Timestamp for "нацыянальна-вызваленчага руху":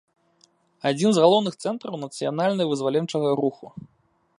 2.05-3.65